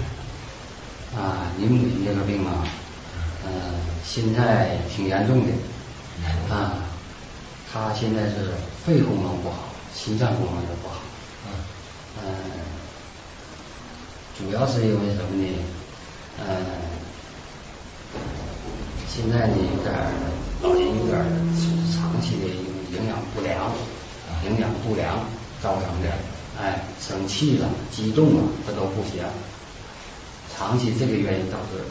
[1.16, 2.64] 啊，你母亲这个病啊，
[3.45, 3.53] 呃，嗯、
[4.05, 5.53] 现在挺严重的，
[6.53, 6.75] 啊，
[7.73, 8.53] 她现在是
[8.85, 11.01] 肺功能不好，心脏功能也不好，
[12.23, 12.29] 嗯、
[14.39, 15.49] 主要是因为什么呢？
[16.41, 16.45] 嗯、
[19.09, 20.12] 现在呢有点儿
[20.62, 21.25] 老人有点儿
[21.93, 22.47] 长期的
[22.97, 23.73] 营养不良，
[24.45, 25.25] 营养不良
[25.62, 26.12] 造成的，
[26.61, 29.25] 哎，生气了、激动了，这都不行。
[30.59, 31.84] 长期这个原因导致的。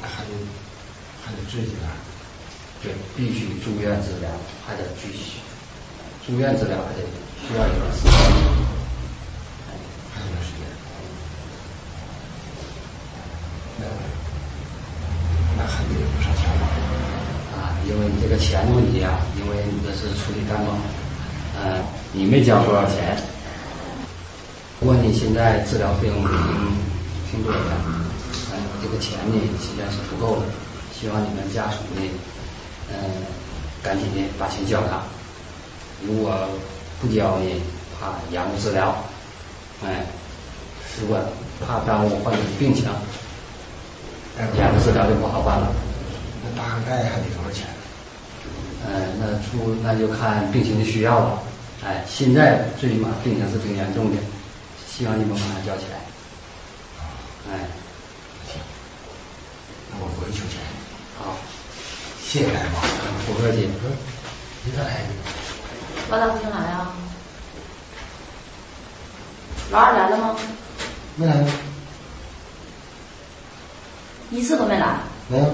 [0.00, 0.30] 还得
[1.24, 1.80] 还得治几天。
[2.80, 4.30] 对，必须住院治疗，
[4.64, 5.40] 还得继续。
[6.24, 7.02] 住院治疗还得
[7.42, 8.12] 需要一段时间。
[10.14, 10.62] 还有段时间。
[13.80, 13.82] 那
[15.56, 16.64] 那还得不少钱吧？
[17.58, 20.78] 啊，因为你这个钱的问题啊，因为你这是处理感冒，
[21.58, 21.82] 呃，
[22.12, 23.20] 你没交多少钱，
[24.80, 26.28] 不过你现在治疗费用挺
[27.30, 27.58] 挺多的，
[27.88, 28.06] 嗯、
[28.80, 30.42] 这个钱呢实际上是不够的，
[30.94, 32.00] 希望你们家属呢，
[32.92, 32.94] 嗯、
[33.82, 35.02] 赶紧的把钱交上，
[36.06, 36.48] 如果
[37.00, 37.44] 不交呢，
[37.98, 38.94] 怕延误治疗，
[39.84, 40.06] 哎，
[41.00, 41.18] 如果
[41.66, 42.84] 怕耽误患者的病情，
[44.56, 45.74] 延误治疗就不好办了。
[46.44, 47.66] 那大概还得多少钱？
[48.86, 51.42] 呃，那出那就看病情的需要了。
[51.84, 54.16] 哎，现在最起码病情是挺严重的，
[54.98, 56.00] 希望你们把它交起来。
[57.52, 57.68] 哎，
[58.48, 58.60] 行，
[59.92, 60.58] 那我回去钱。
[61.16, 61.36] 好，
[62.20, 63.32] 谢谢大夫。
[63.32, 63.70] 不客气。
[64.64, 65.06] 你看来
[66.10, 66.92] 老大不进来啊？
[69.70, 70.36] 老二来了吗？
[71.14, 71.48] 没来吗？
[74.32, 74.98] 一次都没来。
[75.28, 75.44] 没有。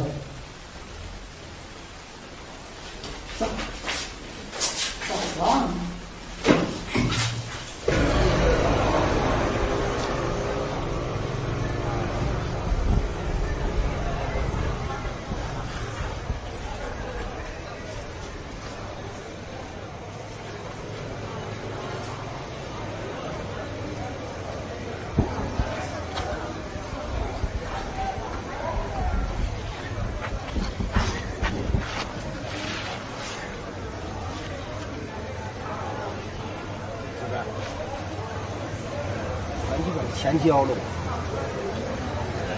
[40.45, 40.69] 交了。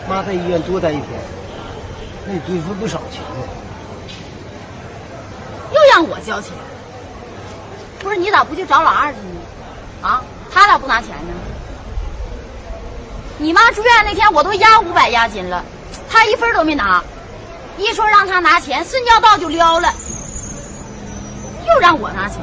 [0.09, 1.07] 妈在医院多待一天，
[2.27, 3.37] 那得付不少钱呢。
[5.73, 6.53] 又让我交钱，
[7.99, 9.41] 不是你咋不去找老二去呢？
[10.03, 10.23] 啊，
[10.53, 11.33] 他咋不拿钱呢？
[13.39, 15.63] 你妈住院那天我都押五百押金了，
[16.09, 17.03] 他一分都没拿，
[17.77, 19.93] 一说让他拿钱，顺交道就撩了，
[21.67, 22.41] 又让我拿钱，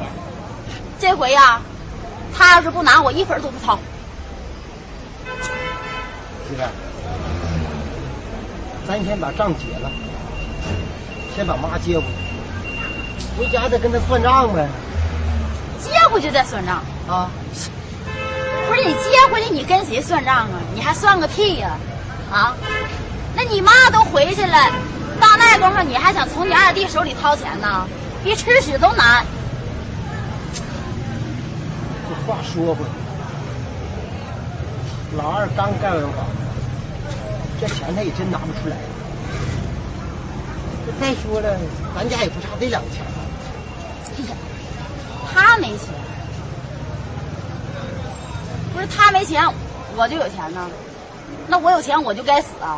[1.00, 1.60] 这回呀，
[2.36, 3.78] 他要是不拿，我一分都不掏。
[6.46, 6.68] 媳妇儿，
[8.94, 9.90] 咱先把账结了，
[11.34, 12.06] 先把妈接回去，
[13.36, 14.68] 回家再跟他算账呗。
[15.82, 17.28] 接回去再算账啊？
[18.68, 20.60] 不是你接回去，你跟谁算账啊？
[20.76, 21.76] 你还算个屁呀、
[22.30, 22.54] 啊！
[23.34, 24.70] 那你妈都回去了，
[25.20, 27.88] 到那功夫你还想从你二弟手里掏钱呢？
[28.22, 29.26] 比吃屎都难。
[32.08, 32.90] 这话说回来，
[35.16, 36.24] 老二刚盖完房，
[37.66, 38.76] 这钱他也真拿不出来。
[41.00, 41.58] 再说了，
[41.94, 43.02] 咱家也不差这两个钱。
[44.18, 44.36] 哎呀，
[45.32, 45.88] 他没钱，
[48.74, 49.42] 不是他没钱，
[49.96, 50.68] 我就有钱呢。
[51.48, 52.76] 那我有钱我就该死啊？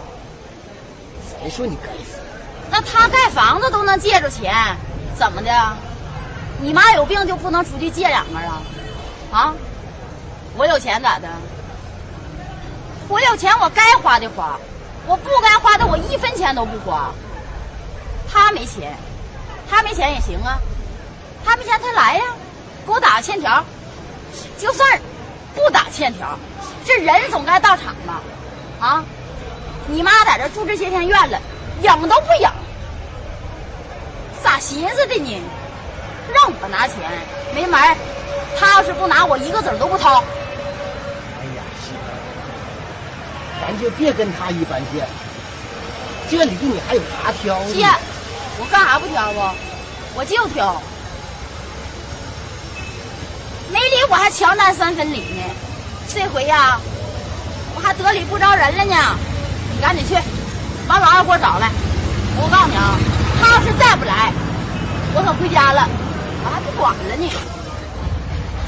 [1.28, 2.20] 谁说你该死？
[2.70, 4.54] 那他盖房子都能借着钱，
[5.16, 5.50] 怎么的？
[6.60, 8.62] 你妈有病就不能出去借两个啊？
[9.32, 9.54] 啊？
[10.56, 11.28] 我有钱咋的？
[13.08, 14.58] 我有钱我该花的花，
[15.06, 17.12] 我不该花的我一分钱都不花。
[18.28, 18.96] 他没钱，
[19.70, 20.58] 他没钱也行啊，
[21.44, 22.24] 他没钱他来呀，
[22.84, 23.64] 给我打个欠条。
[24.58, 25.00] 就算
[25.54, 26.38] 不打欠条，
[26.84, 28.20] 这人总该到场吧？
[28.80, 29.04] 啊？
[29.88, 31.40] 你妈在这住这些天院了，
[31.82, 32.52] 养都不养，
[34.42, 35.40] 咋寻思的呢？
[36.34, 36.96] 让我拿钱
[37.54, 37.96] 没门儿，
[38.58, 40.24] 他要是不拿，我一个子儿都不掏。
[43.66, 45.08] 咱就别跟他一般见。
[46.30, 47.72] 这里你还有啥挑的？
[47.72, 47.84] 姐，
[48.60, 49.54] 我干啥不挑啊？
[50.14, 50.80] 我就挑。
[53.72, 55.42] 没理我还强占三分理呢，
[56.06, 56.78] 这回呀，
[57.74, 58.94] 我还得理不着人了呢。
[59.74, 60.14] 你赶紧去，
[60.86, 61.68] 把老二给我找来。
[62.38, 62.94] 我告诉你啊，
[63.40, 64.32] 他要是再不来，
[65.12, 65.88] 我可回家了，
[66.44, 67.28] 我还不管了呢。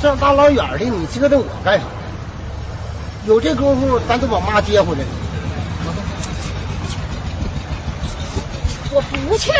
[0.02, 1.86] 这大老远的，你折腾我干啥？
[3.28, 5.04] 有这功夫，咱都把妈接回来。
[8.90, 9.52] 我不去，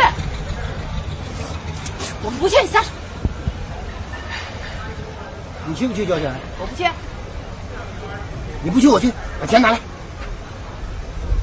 [2.23, 2.89] 我不去，你撒手，
[5.67, 6.35] 你去不去交钱？
[6.59, 6.89] 我不去，
[8.63, 9.79] 你不去，我去，把钱拿来。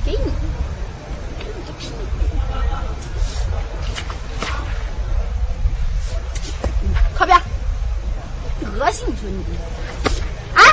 [0.04, 0.18] 给你。
[7.14, 7.40] 靠边！
[8.60, 9.46] 德行，你说你！
[10.56, 10.64] 哎，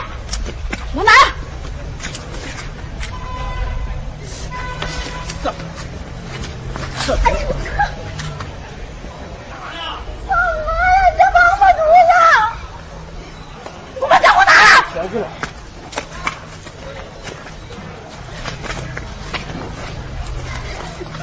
[0.94, 1.18] 我拿来。
[5.44, 7.58] 这哎呦我靠！
[10.28, 10.54] 干嘛呀？
[11.10, 11.74] 你这王八犊
[12.08, 12.12] 子！
[13.94, 14.62] 你把钱给我拿来！
[14.92, 15.26] 钱去了。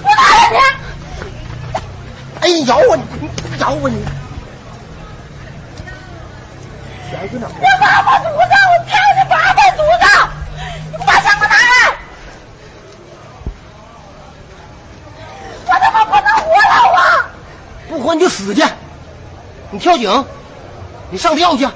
[0.03, 0.53] 我拿来钱！
[2.41, 3.95] 哎，咬我你，你咬我你！
[7.09, 8.27] 钱去哪儿这王八犊子！
[8.36, 8.53] 我操
[9.15, 9.82] 你王八犊子！
[10.91, 11.71] 你给我把钱给我拿来！
[15.65, 16.97] 我他妈不能活了我！
[17.88, 18.63] 不活你就死去！
[19.71, 20.25] 你跳井，
[21.11, 21.67] 你上吊去，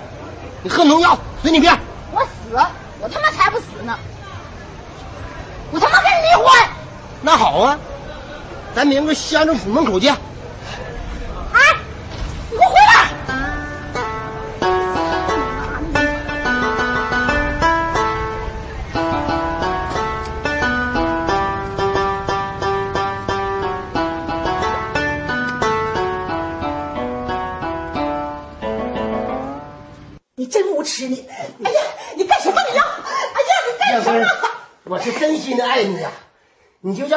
[0.62, 1.78] 你喝农药，随你便。
[2.12, 2.58] 我死，
[3.00, 3.98] 我他妈才不死呢！
[5.72, 6.70] 我他妈跟你离婚！
[7.22, 7.78] 那好啊，
[8.76, 10.16] 咱明个乡政府门口见。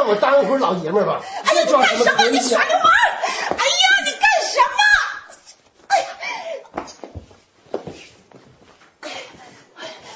[0.07, 1.21] 我当一会儿老爷们儿吧。
[1.45, 2.29] 哎呀，你干什么？
[2.31, 2.87] 你耍流氓！
[3.51, 4.81] 哎呀，你干什么？
[5.89, 6.07] 哎呀，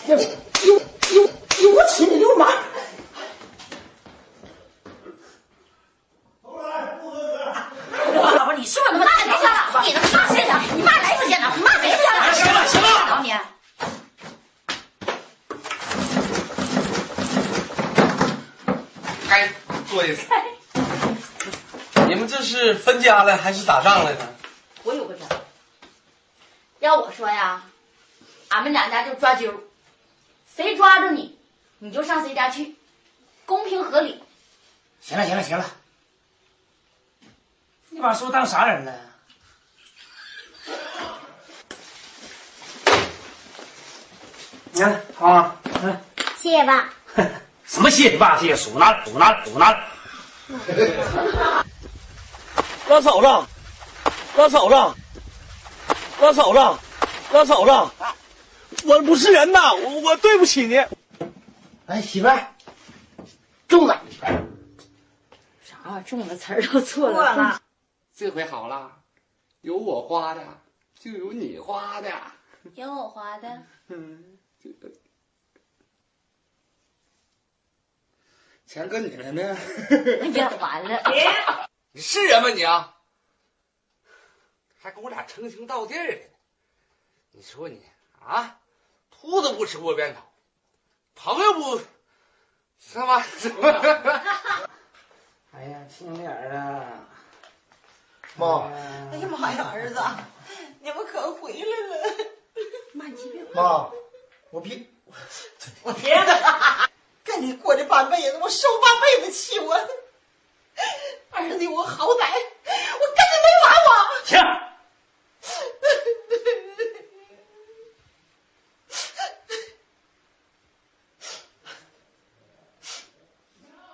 [0.07, 0.15] 这
[0.67, 1.21] 有有
[1.61, 2.49] 有无耻的流氓！
[8.37, 9.57] 老婆，你是不是他妈太没见了？
[9.85, 10.61] 你他妈谁呀？
[10.77, 12.33] 你妈来次见了，你妈没见了。
[12.33, 13.35] 行了行了，老你。
[19.29, 19.49] 该
[19.89, 20.27] 做一次。
[22.09, 22.27] 你们
[23.01, 24.35] 家了还是打仗来的？
[24.83, 25.27] 我有个招，
[26.79, 27.63] 要我说呀，
[28.49, 29.53] 俺们两家就抓阄，
[30.57, 31.39] 谁抓住你，
[31.79, 32.77] 你就上谁家去，
[33.45, 34.23] 公平合理。
[35.01, 35.67] 行了行了行了，
[37.91, 38.95] 你把叔当啥人了？
[44.73, 45.57] 你看好
[46.39, 46.89] 谢谢爸。
[47.67, 49.79] 什么谢你爸，谢谢叔拿数拿数拿。
[52.91, 53.27] 老嫂子，
[54.37, 54.75] 老嫂子，
[56.21, 56.81] 老嫂子，
[57.33, 57.71] 老嫂子，
[58.85, 60.77] 我不是人呐，我我对不起你。
[61.87, 62.53] 哎，媳妇儿，
[63.69, 64.03] 中了。
[65.63, 67.63] 啥中了词儿都错错了，
[68.13, 68.91] 这回好了，
[69.61, 70.43] 有我花的，
[70.99, 72.11] 就有你花的。
[72.75, 73.63] 有我花的。
[73.87, 74.69] 嗯，这
[78.67, 79.57] 钱搁你那呢。
[80.23, 81.01] 哎呀，完了！
[81.93, 82.97] 你是人吗你啊？
[84.81, 86.21] 还跟我俩称兄道弟的呢？
[87.33, 87.83] 你说你
[88.25, 88.61] 啊，
[89.11, 90.33] 兔子不吃窝边草，
[91.17, 91.79] 朋友不
[92.79, 93.69] 什么什么？
[95.53, 97.09] 哎呀，亲点儿啊！
[98.37, 98.71] 妈，
[99.13, 100.01] 哎呀妈呀，儿子，
[100.81, 102.27] 你们可回来了！
[102.93, 103.91] 妈，你别妈，
[104.51, 104.87] 我别
[105.83, 106.89] 我天哪！
[107.25, 109.77] 跟你过这半辈子，我受半辈子气，我
[111.41, 112.25] 儿子，我好歹
[113.01, 113.91] 我跟你没完我。
[114.27, 114.33] 停！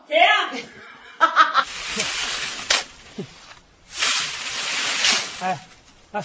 [0.09, 0.15] 停！
[5.39, 5.45] 哎
[6.13, 6.25] 哎，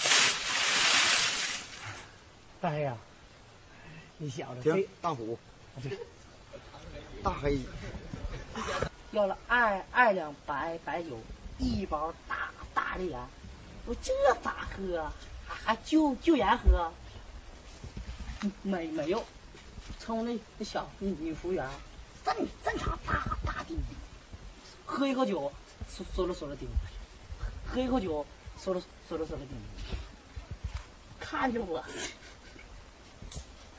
[2.60, 2.96] 大黑呀，
[4.16, 5.38] 你小子非大虎，
[7.22, 7.58] 大黑，
[9.12, 11.20] 要了二二两白白酒，
[11.58, 13.20] 一包大大的盐，
[13.84, 14.10] 我这
[14.42, 15.12] 咋喝？
[15.46, 16.90] 还还就就盐喝？
[18.62, 19.22] 没没有，
[20.00, 21.68] 冲那那小女女服务员，
[22.24, 22.34] 正
[22.64, 23.76] 正常大大滴，
[24.86, 25.52] 喝一口酒，
[25.88, 26.66] 嗦嗦了嗦了顶，
[27.68, 28.26] 喝一口酒，
[28.58, 29.48] 嗦了嗦了嗦了顶，
[31.20, 31.84] 看见我，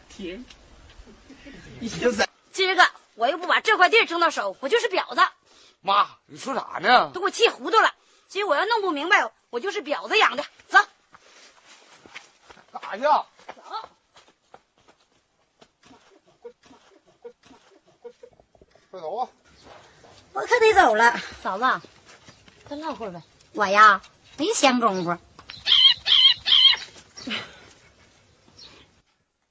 [0.09, 0.45] 停，
[1.79, 5.21] 你就是今儿个我又不把这块地儿争到手，我就是婊子，
[5.81, 7.11] 妈，你说啥呢？
[7.13, 7.93] 都给我气糊涂了。
[8.27, 10.43] 今儿我要弄不明白，我就是婊子养的。
[10.67, 10.79] 走，
[12.71, 13.03] 干啥去？
[13.03, 13.27] 走
[18.91, 19.29] 快走啊！
[20.33, 21.17] 我可得走了。
[21.41, 21.87] 嫂子，
[22.67, 23.21] 再唠会儿呗。
[23.53, 24.01] 我呀，
[24.37, 25.17] 没闲工夫。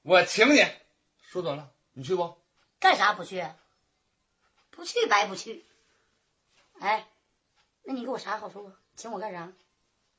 [0.01, 0.65] 我请你，
[1.21, 2.42] 说准了，你去不？
[2.83, 3.47] 干啥不去？
[4.69, 5.63] 不去白不去。
[6.81, 7.05] 哎，
[7.83, 8.73] 那你给我啥好处啊？
[8.97, 9.47] 请我干啥？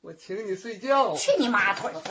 [0.01, 1.15] 我请你睡觉。
[1.15, 1.93] 去你妈腿！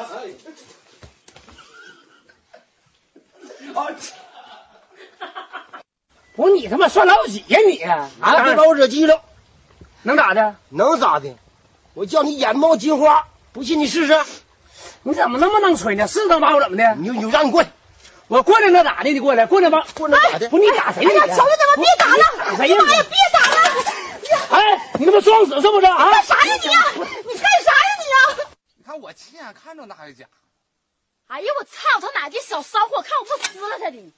[6.36, 7.82] 不是你他妈算老几呀你？
[7.82, 8.08] 啊，
[8.44, 9.24] 别把我惹急了，
[10.02, 10.54] 能咋的？
[10.68, 11.34] 能咋的？
[11.94, 14.24] 我叫你眼冒金花，不信你试试。
[15.02, 16.06] 你怎么那么能吹呢？
[16.06, 16.94] 是能把我怎么的？
[16.94, 17.72] 你你让你过来，
[18.28, 19.10] 我过来那咋的？
[19.10, 20.48] 你过来，过来吧，过来咋的？
[20.48, 21.10] 不，你打谁呀？
[21.10, 22.24] 哎呀，求求你们别打了！
[22.38, 22.78] 打谁呀？
[22.82, 23.56] 妈呀，别打了！
[24.50, 26.10] 哎，你他妈装死是不是啊？
[26.10, 26.84] 干啥呀你呀？
[26.94, 28.04] 你干啥呀你
[28.40, 28.46] 呀？
[28.76, 30.26] 你看我亲眼看着那还假？
[31.26, 34.12] 哎呀，我操他奶的小骚货，看我不撕了他的！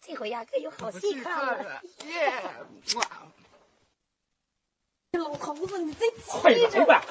[0.00, 1.82] 这回呀，可有好戏看了。
[2.06, 2.32] 耶！
[2.96, 3.02] 哇！
[5.12, 6.76] 老头子，你这快气质！
[6.76, 7.02] 来吧！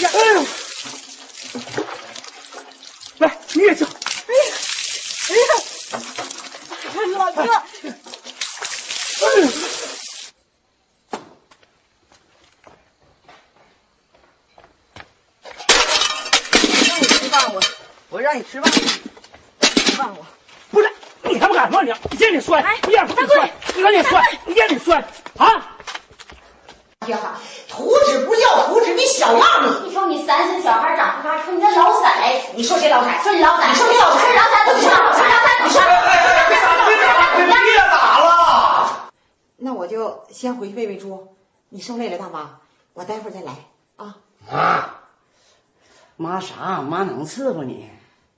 [0.00, 0.46] 呀，哎呦，
[3.18, 3.84] 来你也叫。
[3.86, 3.92] 哎呀，
[5.28, 5.52] 哎呀，
[7.18, 7.44] 老哥，哎
[9.36, 9.48] 呦，
[16.88, 17.60] 让你吃饭我，
[18.08, 20.26] 我让你吃饭，吃饭我。
[21.60, 21.92] 敢说你？
[22.10, 25.04] 你让你摔，你让你摔，你让你摔，你让你摔
[25.36, 25.76] 啊！
[27.06, 27.18] 呀，
[27.68, 29.88] 图纸不要图纸，你小样你！
[29.88, 32.06] 你瞅你三岁小孩长不大，瞅你那老色
[32.54, 33.22] 你说谁老彩？
[33.22, 34.24] 说你老色，你说谁老彩？
[34.24, 34.88] 是老色，怎么说？
[34.88, 35.18] 是老色，
[35.64, 35.82] 你说？
[36.86, 39.10] 别打，别打，别打了！
[39.58, 41.36] 那我就先回去喂喂猪。
[41.68, 42.58] 你受累了，大妈，
[42.94, 43.52] 我待会儿再来
[43.96, 44.16] 啊。
[44.50, 44.90] 妈，
[46.16, 46.80] 妈啥？
[46.80, 47.90] 妈能伺候你？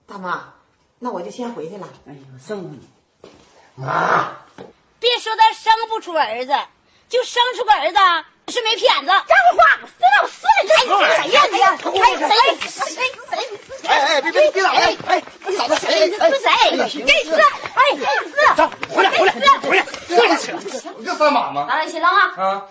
[0.07, 0.55] 大妈，
[0.99, 1.89] 那我就先回去了。
[2.09, 2.81] 哎呦，伺候你。
[3.75, 4.37] 妈，
[5.01, 6.53] 别说他生不出儿子，
[7.09, 7.99] 就生出个儿子
[8.53, 9.07] 是没骗子。
[9.07, 9.16] 张
[9.57, 10.47] 话，死老死
[10.89, 10.99] 了！
[10.99, 11.70] 哎，谁呀你呀？
[11.73, 12.29] 哎，谁？
[12.68, 12.70] 谁
[13.31, 13.89] 谁？
[13.89, 14.79] 哎哎，别别别打了！
[15.07, 16.11] 哎，你嫂子谁？
[16.11, 16.20] 是谁？
[16.77, 20.55] 这是哎，这是走，回来回来回来，这就行。
[20.99, 21.64] 你这三把吗？
[21.66, 22.35] 拿来新郎啊！
[22.37, 22.66] 啊！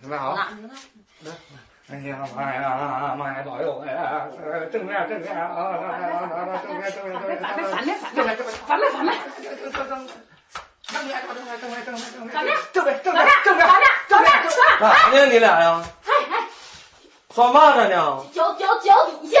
[0.00, 0.48] 准备好了。
[1.20, 1.32] 拿
[1.92, 3.84] 哎呀妈呀妈呀保佑！
[3.86, 4.26] 哎呀，
[4.72, 5.44] 正面正面啊！
[6.64, 9.12] 正面正面正面反面反面反面反面反面。
[10.88, 14.80] 正面正面正面正面正面反面正面正反面面正面反面正面正面！
[14.80, 15.26] 干啥呢？
[15.26, 15.84] 你俩呀？
[16.06, 16.48] 哎哎，
[17.34, 18.24] 抓蚂蚱呢？
[18.32, 19.40] 脚脚脚底下！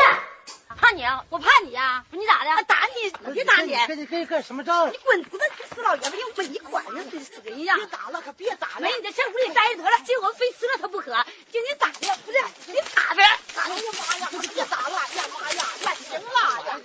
[0.76, 1.24] 怕你啊？
[1.30, 2.04] 我怕你呀？
[2.10, 2.64] 你咋的？
[2.64, 3.12] 打你！
[3.24, 3.74] 我别打你！
[3.86, 4.90] 跟你跟你干什么仗？
[4.90, 5.24] 你滚！
[5.24, 5.38] 犊子
[5.74, 7.78] 死老爷们又没管呀，真是个样！
[7.78, 8.80] 别打了，可别打了！
[8.80, 11.12] 没你在这屋里待着得了，今我非吃了他不可！
[11.50, 12.38] 就你咋的，不是
[12.72, 13.22] 你打呗！
[13.56, 14.96] 哎呀妈呀，别打了！
[14.96, 16.80] 哎呀妈呀，呀行了呀！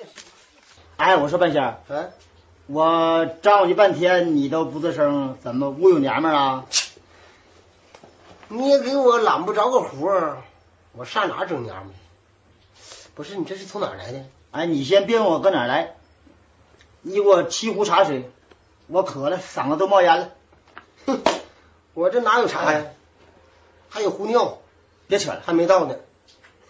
[0.97, 2.11] 哎，我说半仙儿，嗯，
[2.67, 6.65] 我招你半天你都不吱声，怎么侮辱娘们儿啊？
[8.49, 10.41] 你也给我揽不着个活儿，
[10.93, 11.98] 我上哪整娘们儿？
[13.19, 14.23] 不是你这是从哪儿来的？
[14.51, 15.95] 哎，你先别问我搁哪儿来，
[17.01, 18.31] 你给我沏壶茶水，
[18.87, 20.29] 我渴了，嗓子都冒烟了。
[21.05, 21.21] 哼，
[21.93, 22.81] 我这哪有茶呀？
[23.89, 24.59] 还有壶尿，
[25.09, 25.95] 别扯了，还没到呢。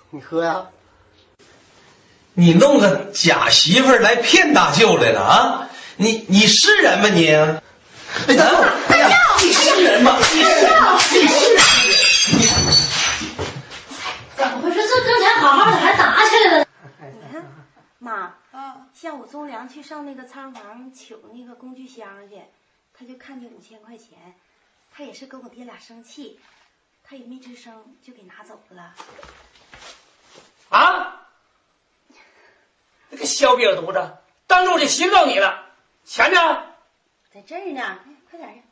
[0.10, 0.66] 你喝呀？
[2.34, 5.70] 你弄个假媳妇儿来骗大舅来了啊？
[5.98, 7.28] 你你是人吗你？
[7.28, 10.18] 哎呀，哎呀，你是人吗？
[10.18, 10.50] 你是
[11.14, 11.64] 你是人？
[14.36, 14.80] 怎么回事？
[14.82, 16.19] 这挣钱好好的还打
[18.00, 18.38] 妈，
[18.94, 22.42] 下午宗良去上那个仓房取那个工具箱去，
[22.94, 24.36] 他就看见五千块钱，
[24.92, 26.40] 他也是跟我爹俩生气，
[27.04, 28.96] 他也没吱声，就给拿走了。
[30.70, 31.28] 啊！
[33.10, 35.74] 那个小瘪犊子，当着我的媳妇告你了，
[36.06, 36.74] 钱呢？
[37.34, 38.64] 在这儿呢，快点儿，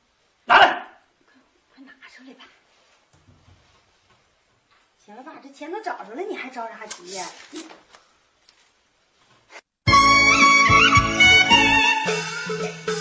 [0.46, 0.88] 拿来！
[1.74, 2.46] 快拿出来吧。
[5.04, 7.28] 行了吧，这钱都找着了，你还着啥急呀？
[12.48, 12.97] 春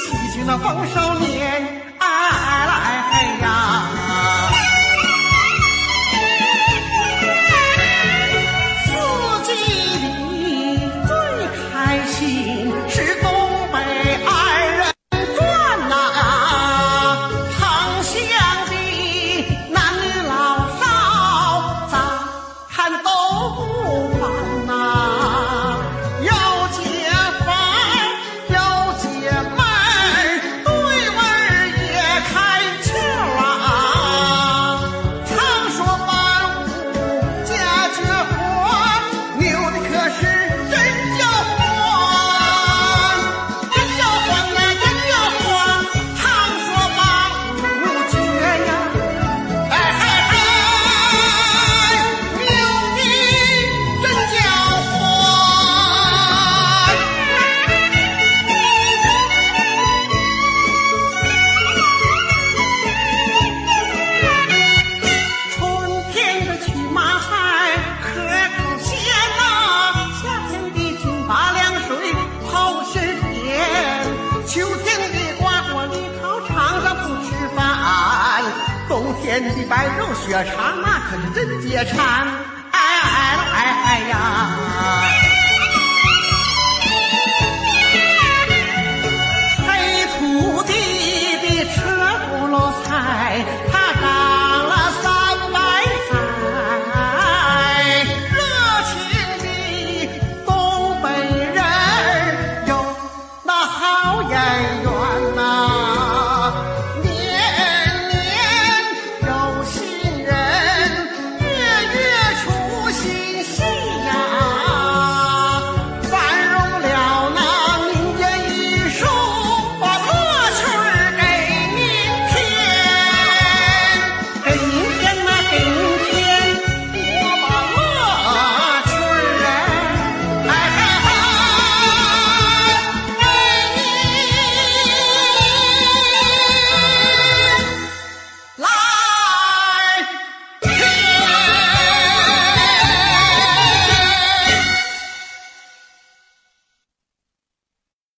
[0.00, 1.79] 喜庆那风少年。